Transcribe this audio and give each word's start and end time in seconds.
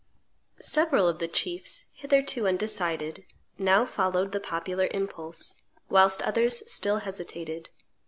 Several 0.59 1.07
of 1.07 1.19
the 1.19 1.27
chiefs, 1.27 1.85
hitherto 1.93 2.47
undecided, 2.47 3.23
now 3.59 3.85
followed 3.85 4.31
the 4.31 4.39
popular 4.39 4.87
impulse, 4.89 5.61
whilst 5.89 6.23
others 6.23 6.63
still 6.65 6.97
hesitated. 7.05 7.69